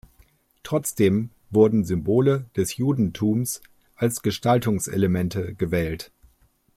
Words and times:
Trotzdem 0.63 1.29
wurden 1.51 1.85
Symbole 1.85 2.45
des 2.55 2.75
Judentums 2.77 3.61
als 3.95 4.23
Gestaltungselemente 4.23 5.53
gewählt. 5.53 6.11